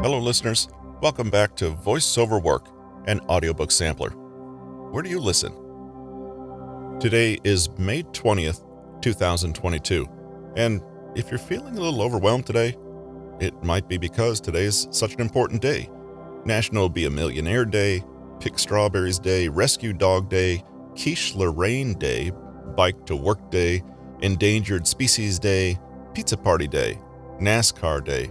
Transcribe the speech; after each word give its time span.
Hello, 0.00 0.20
listeners. 0.20 0.68
Welcome 1.02 1.28
back 1.28 1.56
to 1.56 1.72
VoiceOver 1.72 2.40
Work, 2.40 2.68
an 3.08 3.18
audiobook 3.28 3.72
sampler. 3.72 4.10
Where 4.10 5.02
do 5.02 5.10
you 5.10 5.18
listen? 5.18 5.52
Today 7.00 7.36
is 7.42 7.68
May 7.78 8.04
20th, 8.04 8.64
2022. 9.02 10.06
And 10.56 10.82
if 11.16 11.32
you're 11.32 11.38
feeling 11.38 11.76
a 11.76 11.80
little 11.80 12.00
overwhelmed 12.00 12.46
today, 12.46 12.76
it 13.40 13.60
might 13.64 13.88
be 13.88 13.98
because 13.98 14.40
today 14.40 14.66
is 14.66 14.86
such 14.92 15.14
an 15.14 15.20
important 15.20 15.60
day. 15.60 15.90
National 16.44 16.88
Be 16.88 17.06
a 17.06 17.10
Millionaire 17.10 17.64
Day, 17.64 18.04
Pick 18.38 18.56
Strawberries 18.60 19.18
Day, 19.18 19.48
Rescue 19.48 19.92
Dog 19.92 20.28
Day, 20.28 20.62
Quiche 20.94 21.34
Lorraine 21.34 21.94
Day, 21.94 22.30
Bike 22.76 23.04
to 23.06 23.16
Work 23.16 23.50
Day, 23.50 23.82
Endangered 24.20 24.86
Species 24.86 25.40
Day, 25.40 25.76
Pizza 26.14 26.36
Party 26.36 26.68
Day, 26.68 27.00
NASCAR 27.40 28.04
Day, 28.04 28.30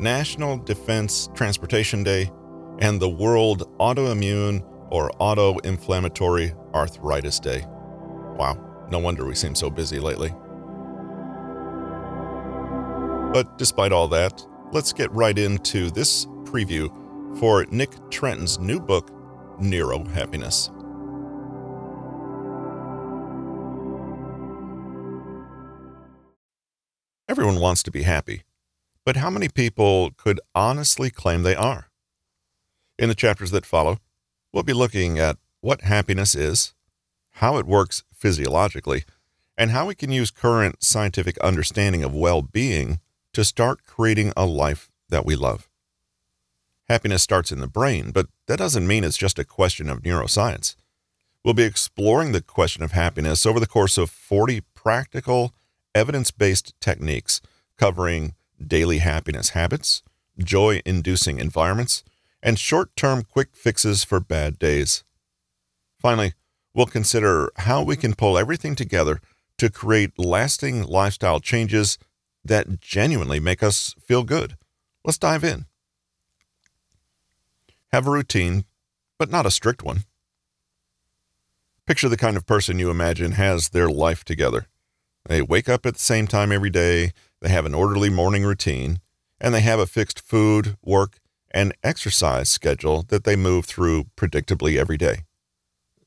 National 0.00 0.56
Defense 0.56 1.28
Transportation 1.34 2.02
Day, 2.02 2.30
and 2.80 3.00
the 3.00 3.08
World 3.08 3.68
Autoimmune 3.78 4.64
or 4.90 5.10
Auto 5.18 5.58
Inflammatory 5.58 6.54
Arthritis 6.74 7.40
Day. 7.40 7.64
Wow, 8.36 8.86
no 8.90 8.98
wonder 8.98 9.24
we 9.24 9.34
seem 9.34 9.54
so 9.54 9.68
busy 9.68 9.98
lately. 9.98 10.32
But 13.32 13.58
despite 13.58 13.92
all 13.92 14.08
that, 14.08 14.46
let's 14.72 14.92
get 14.92 15.10
right 15.12 15.36
into 15.36 15.90
this 15.90 16.26
preview 16.44 16.88
for 17.38 17.66
Nick 17.70 17.90
Trenton's 18.10 18.58
new 18.58 18.80
book, 18.80 19.10
Neuro 19.60 20.04
Happiness. 20.04 20.70
Everyone 27.28 27.60
wants 27.60 27.82
to 27.82 27.90
be 27.90 28.02
happy, 28.02 28.42
but 29.08 29.16
how 29.16 29.30
many 29.30 29.48
people 29.48 30.10
could 30.18 30.38
honestly 30.54 31.08
claim 31.08 31.42
they 31.42 31.54
are? 31.54 31.88
In 32.98 33.08
the 33.08 33.14
chapters 33.14 33.50
that 33.52 33.64
follow, 33.64 34.00
we'll 34.52 34.64
be 34.64 34.74
looking 34.74 35.18
at 35.18 35.38
what 35.62 35.80
happiness 35.80 36.34
is, 36.34 36.74
how 37.30 37.56
it 37.56 37.64
works 37.64 38.04
physiologically, 38.12 39.04
and 39.56 39.70
how 39.70 39.86
we 39.86 39.94
can 39.94 40.12
use 40.12 40.30
current 40.30 40.84
scientific 40.84 41.38
understanding 41.38 42.04
of 42.04 42.14
well 42.14 42.42
being 42.42 43.00
to 43.32 43.46
start 43.46 43.82
creating 43.86 44.34
a 44.36 44.44
life 44.44 44.90
that 45.08 45.24
we 45.24 45.34
love. 45.34 45.70
Happiness 46.86 47.22
starts 47.22 47.50
in 47.50 47.60
the 47.60 47.66
brain, 47.66 48.10
but 48.10 48.26
that 48.46 48.58
doesn't 48.58 48.86
mean 48.86 49.04
it's 49.04 49.16
just 49.16 49.38
a 49.38 49.42
question 49.42 49.88
of 49.88 50.02
neuroscience. 50.02 50.76
We'll 51.42 51.54
be 51.54 51.62
exploring 51.62 52.32
the 52.32 52.42
question 52.42 52.82
of 52.82 52.92
happiness 52.92 53.46
over 53.46 53.58
the 53.58 53.66
course 53.66 53.96
of 53.96 54.10
40 54.10 54.60
practical 54.74 55.54
evidence 55.94 56.30
based 56.30 56.78
techniques 56.78 57.40
covering 57.78 58.34
daily 58.64 58.98
happiness 58.98 59.50
habits, 59.50 60.02
joy 60.38 60.80
inducing 60.84 61.38
environments, 61.38 62.04
and 62.42 62.58
short 62.58 62.94
term 62.96 63.22
quick 63.22 63.54
fixes 63.54 64.04
for 64.04 64.20
bad 64.20 64.58
days. 64.58 65.04
Finally, 65.98 66.34
we'll 66.74 66.86
consider 66.86 67.50
how 67.56 67.82
we 67.82 67.96
can 67.96 68.14
pull 68.14 68.38
everything 68.38 68.74
together 68.74 69.20
to 69.58 69.68
create 69.68 70.18
lasting 70.18 70.84
lifestyle 70.84 71.40
changes 71.40 71.98
that 72.44 72.80
genuinely 72.80 73.40
make 73.40 73.62
us 73.62 73.94
feel 74.00 74.22
good. 74.22 74.56
Let's 75.04 75.18
dive 75.18 75.44
in. 75.44 75.66
Have 77.92 78.06
a 78.06 78.10
routine, 78.10 78.64
but 79.18 79.30
not 79.30 79.46
a 79.46 79.50
strict 79.50 79.82
one. 79.82 80.04
Picture 81.86 82.08
the 82.08 82.16
kind 82.16 82.36
of 82.36 82.46
person 82.46 82.78
you 82.78 82.90
imagine 82.90 83.32
has 83.32 83.70
their 83.70 83.88
life 83.88 84.24
together. 84.24 84.66
They 85.26 85.42
wake 85.42 85.68
up 85.68 85.86
at 85.86 85.94
the 85.94 86.00
same 86.00 86.26
time 86.26 86.52
every 86.52 86.70
day, 86.70 87.12
they 87.40 87.48
have 87.48 87.66
an 87.66 87.74
orderly 87.74 88.10
morning 88.10 88.44
routine, 88.44 89.00
and 89.40 89.54
they 89.54 89.60
have 89.60 89.78
a 89.78 89.86
fixed 89.86 90.20
food, 90.20 90.76
work, 90.82 91.18
and 91.50 91.74
exercise 91.82 92.50
schedule 92.50 93.04
that 93.08 93.24
they 93.24 93.36
move 93.36 93.64
through 93.64 94.04
predictably 94.16 94.76
every 94.76 94.96
day. 94.96 95.24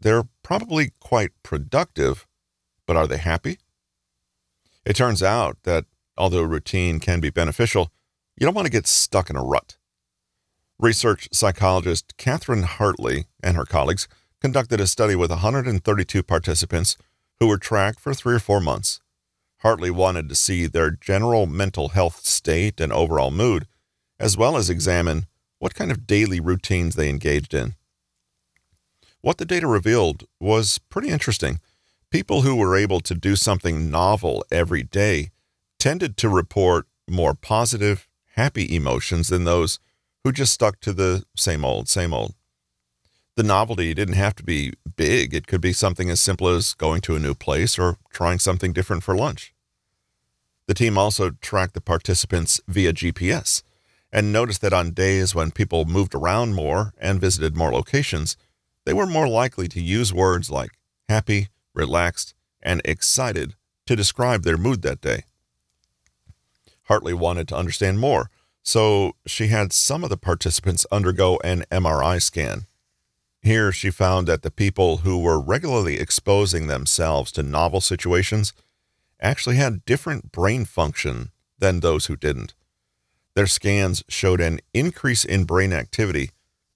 They're 0.00 0.24
probably 0.42 0.92
quite 1.00 1.30
productive, 1.42 2.26
but 2.86 2.96
are 2.96 3.06
they 3.06 3.18
happy? 3.18 3.58
It 4.84 4.96
turns 4.96 5.22
out 5.22 5.58
that 5.62 5.84
although 6.18 6.42
routine 6.42 6.98
can 6.98 7.20
be 7.20 7.30
beneficial, 7.30 7.92
you 8.36 8.44
don't 8.44 8.54
want 8.54 8.66
to 8.66 8.72
get 8.72 8.86
stuck 8.86 9.30
in 9.30 9.36
a 9.36 9.42
rut. 9.42 9.76
Research 10.78 11.28
psychologist 11.32 12.16
Catherine 12.16 12.64
Hartley 12.64 13.26
and 13.42 13.56
her 13.56 13.64
colleagues 13.64 14.08
conducted 14.40 14.80
a 14.80 14.86
study 14.88 15.14
with 15.14 15.30
132 15.30 16.22
participants 16.24 16.96
who 17.38 17.46
were 17.46 17.58
tracked 17.58 18.00
for 18.00 18.12
three 18.12 18.34
or 18.34 18.40
four 18.40 18.60
months. 18.60 19.00
Hartley 19.62 19.90
wanted 19.90 20.28
to 20.28 20.34
see 20.34 20.66
their 20.66 20.90
general 20.90 21.46
mental 21.46 21.90
health 21.90 22.24
state 22.26 22.80
and 22.80 22.92
overall 22.92 23.30
mood, 23.30 23.66
as 24.18 24.36
well 24.36 24.56
as 24.56 24.68
examine 24.68 25.26
what 25.60 25.74
kind 25.74 25.92
of 25.92 26.06
daily 26.06 26.40
routines 26.40 26.96
they 26.96 27.08
engaged 27.08 27.54
in. 27.54 27.76
What 29.20 29.38
the 29.38 29.44
data 29.44 29.68
revealed 29.68 30.24
was 30.40 30.78
pretty 30.78 31.10
interesting. 31.10 31.60
People 32.10 32.42
who 32.42 32.56
were 32.56 32.76
able 32.76 33.00
to 33.00 33.14
do 33.14 33.36
something 33.36 33.88
novel 33.88 34.44
every 34.50 34.82
day 34.82 35.30
tended 35.78 36.16
to 36.16 36.28
report 36.28 36.86
more 37.08 37.34
positive, 37.34 38.08
happy 38.34 38.74
emotions 38.74 39.28
than 39.28 39.44
those 39.44 39.78
who 40.24 40.32
just 40.32 40.52
stuck 40.52 40.80
to 40.80 40.92
the 40.92 41.24
same 41.36 41.64
old, 41.64 41.88
same 41.88 42.12
old. 42.12 42.34
The 43.34 43.42
novelty 43.42 43.94
didn't 43.94 44.14
have 44.14 44.34
to 44.36 44.42
be 44.42 44.74
big, 44.96 45.32
it 45.32 45.46
could 45.46 45.62
be 45.62 45.72
something 45.72 46.10
as 46.10 46.20
simple 46.20 46.48
as 46.48 46.74
going 46.74 47.00
to 47.02 47.16
a 47.16 47.20
new 47.20 47.34
place 47.34 47.78
or 47.78 47.96
trying 48.12 48.38
something 48.38 48.72
different 48.72 49.02
for 49.02 49.16
lunch. 49.16 49.54
The 50.66 50.74
team 50.74 50.98
also 50.98 51.30
tracked 51.40 51.74
the 51.74 51.80
participants 51.80 52.60
via 52.68 52.92
GPS 52.92 53.62
and 54.12 54.32
noticed 54.32 54.60
that 54.60 54.74
on 54.74 54.90
days 54.90 55.34
when 55.34 55.50
people 55.50 55.86
moved 55.86 56.14
around 56.14 56.54
more 56.54 56.92
and 56.98 57.20
visited 57.20 57.56
more 57.56 57.72
locations, 57.72 58.36
they 58.84 58.92
were 58.92 59.06
more 59.06 59.28
likely 59.28 59.66
to 59.68 59.80
use 59.80 60.12
words 60.12 60.50
like 60.50 60.72
happy, 61.08 61.48
relaxed, 61.74 62.34
and 62.62 62.82
excited 62.84 63.54
to 63.86 63.96
describe 63.96 64.42
their 64.42 64.58
mood 64.58 64.82
that 64.82 65.00
day. 65.00 65.24
Hartley 66.84 67.14
wanted 67.14 67.48
to 67.48 67.56
understand 67.56 67.98
more, 67.98 68.30
so 68.62 69.12
she 69.26 69.46
had 69.48 69.72
some 69.72 70.04
of 70.04 70.10
the 70.10 70.16
participants 70.16 70.86
undergo 70.92 71.38
an 71.42 71.64
MRI 71.70 72.20
scan. 72.20 72.66
Here, 73.42 73.72
she 73.72 73.90
found 73.90 74.28
that 74.28 74.42
the 74.42 74.52
people 74.52 74.98
who 74.98 75.18
were 75.18 75.40
regularly 75.40 75.98
exposing 75.98 76.68
themselves 76.68 77.32
to 77.32 77.42
novel 77.42 77.80
situations 77.80 78.52
actually 79.20 79.56
had 79.56 79.84
different 79.84 80.30
brain 80.30 80.64
function 80.64 81.32
than 81.58 81.80
those 81.80 82.06
who 82.06 82.16
didn't. 82.16 82.54
Their 83.34 83.48
scans 83.48 84.04
showed 84.08 84.40
an 84.40 84.60
increase 84.72 85.24
in 85.24 85.44
brain 85.44 85.72
activity 85.72 86.30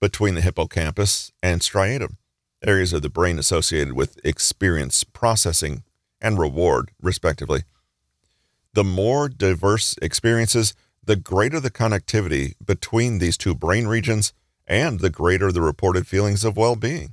between 0.00 0.34
the 0.34 0.40
hippocampus 0.40 1.32
and 1.42 1.60
striatum, 1.60 2.16
areas 2.64 2.92
of 2.92 3.02
the 3.02 3.08
brain 3.08 3.38
associated 3.38 3.94
with 3.94 4.20
experience 4.24 5.02
processing 5.02 5.82
and 6.20 6.38
reward, 6.38 6.90
respectively. 7.00 7.62
The 8.74 8.84
more 8.84 9.28
diverse 9.28 9.96
experiences, 10.00 10.74
the 11.04 11.16
greater 11.16 11.58
the 11.58 11.70
connectivity 11.70 12.54
between 12.64 13.18
these 13.18 13.36
two 13.36 13.54
brain 13.54 13.88
regions 13.88 14.32
and 14.66 15.00
the 15.00 15.10
greater 15.10 15.50
the 15.52 15.60
reported 15.62 16.06
feelings 16.06 16.44
of 16.44 16.56
well 16.56 16.76
being. 16.76 17.12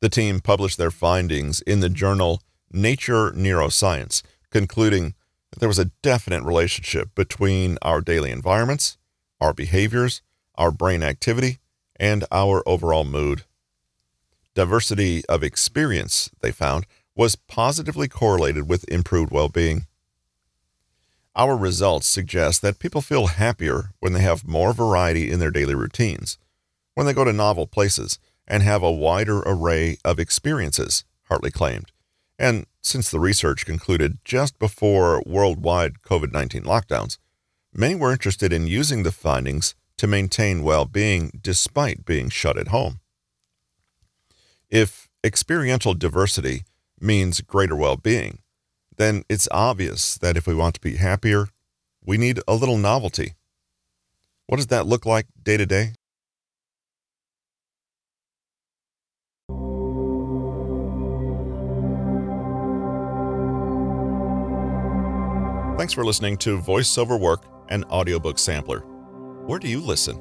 The 0.00 0.08
team 0.08 0.40
published 0.40 0.78
their 0.78 0.90
findings 0.90 1.60
in 1.60 1.80
the 1.80 1.88
journal 1.88 2.42
Nature 2.72 3.30
Neuroscience, 3.32 4.22
concluding 4.50 5.14
that 5.50 5.60
there 5.60 5.68
was 5.68 5.78
a 5.78 5.90
definite 6.02 6.42
relationship 6.42 7.14
between 7.14 7.78
our 7.82 8.00
daily 8.00 8.30
environments, 8.30 8.96
our 9.40 9.52
behaviors, 9.52 10.22
our 10.56 10.70
brain 10.70 11.02
activity, 11.02 11.58
and 11.96 12.24
our 12.32 12.62
overall 12.66 13.04
mood. 13.04 13.44
Diversity 14.54 15.24
of 15.28 15.42
experience, 15.42 16.30
they 16.40 16.50
found, 16.50 16.86
was 17.14 17.36
positively 17.36 18.08
correlated 18.08 18.68
with 18.68 18.88
improved 18.88 19.32
well 19.32 19.48
being. 19.48 19.86
Our 21.34 21.56
results 21.56 22.06
suggest 22.06 22.60
that 22.60 22.78
people 22.78 23.00
feel 23.00 23.28
happier 23.28 23.90
when 24.00 24.12
they 24.12 24.20
have 24.20 24.46
more 24.46 24.74
variety 24.74 25.30
in 25.30 25.38
their 25.38 25.50
daily 25.50 25.74
routines, 25.74 26.36
when 26.94 27.06
they 27.06 27.14
go 27.14 27.24
to 27.24 27.32
novel 27.32 27.66
places, 27.66 28.18
and 28.46 28.62
have 28.62 28.82
a 28.82 28.92
wider 28.92 29.40
array 29.46 29.96
of 30.04 30.18
experiences, 30.18 31.04
Hartley 31.28 31.50
claimed. 31.50 31.90
And 32.38 32.66
since 32.82 33.10
the 33.10 33.20
research 33.20 33.64
concluded 33.64 34.18
just 34.24 34.58
before 34.58 35.22
worldwide 35.24 36.02
COVID 36.02 36.32
19 36.32 36.64
lockdowns, 36.64 37.16
many 37.72 37.94
were 37.94 38.12
interested 38.12 38.52
in 38.52 38.66
using 38.66 39.02
the 39.02 39.12
findings 39.12 39.74
to 39.96 40.06
maintain 40.06 40.62
well 40.62 40.84
being 40.84 41.38
despite 41.40 42.04
being 42.04 42.28
shut 42.28 42.58
at 42.58 42.68
home. 42.68 43.00
If 44.68 45.10
experiential 45.24 45.94
diversity 45.94 46.64
means 47.00 47.40
greater 47.40 47.76
well 47.76 47.96
being, 47.96 48.41
then 48.96 49.24
it's 49.28 49.48
obvious 49.50 50.16
that 50.18 50.36
if 50.36 50.46
we 50.46 50.54
want 50.54 50.74
to 50.74 50.80
be 50.80 50.96
happier, 50.96 51.48
we 52.04 52.18
need 52.18 52.40
a 52.46 52.54
little 52.54 52.76
novelty. 52.76 53.34
What 54.46 54.56
does 54.56 54.66
that 54.68 54.86
look 54.86 55.06
like 55.06 55.26
day 55.42 55.56
to 55.56 55.66
day? 55.66 55.92
Thanks 65.78 65.94
for 65.94 66.04
listening 66.04 66.36
to 66.38 66.58
VoiceOver 66.58 67.18
Work, 67.18 67.44
an 67.70 67.82
audiobook 67.84 68.38
sampler. 68.38 68.80
Where 69.46 69.58
do 69.58 69.68
you 69.68 69.80
listen? 69.80 70.16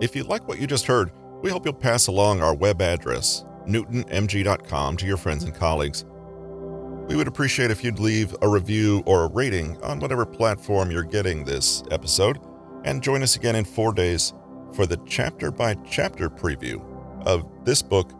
If 0.00 0.14
you 0.14 0.22
like 0.22 0.46
what 0.46 0.60
you 0.60 0.66
just 0.68 0.86
heard, 0.86 1.10
we 1.42 1.50
hope 1.50 1.64
you'll 1.64 1.74
pass 1.74 2.06
along 2.06 2.40
our 2.40 2.54
web 2.54 2.80
address, 2.80 3.44
newtonmg.com, 3.66 4.96
to 4.98 5.06
your 5.06 5.16
friends 5.16 5.42
and 5.42 5.54
colleagues. 5.54 6.04
We 7.08 7.16
would 7.16 7.28
appreciate 7.28 7.70
if 7.70 7.84
you'd 7.84 7.98
leave 7.98 8.34
a 8.40 8.48
review 8.48 9.02
or 9.06 9.24
a 9.24 9.28
rating 9.28 9.80
on 9.82 10.00
whatever 10.00 10.24
platform 10.24 10.90
you're 10.90 11.02
getting 11.02 11.44
this 11.44 11.82
episode, 11.90 12.38
and 12.84 13.02
join 13.02 13.22
us 13.22 13.36
again 13.36 13.56
in 13.56 13.64
four 13.64 13.92
days 13.92 14.32
for 14.72 14.86
the 14.86 14.98
chapter 15.06 15.50
by 15.50 15.74
chapter 15.88 16.30
preview 16.30 16.82
of 17.26 17.46
this 17.64 17.82
book, 17.82 18.10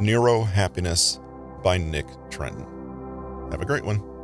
Neuro 0.00 0.42
Happiness 0.42 1.20
by 1.62 1.76
Nick 1.78 2.06
Trenton. 2.30 2.66
Have 3.50 3.60
a 3.60 3.66
great 3.66 3.84
one. 3.84 4.15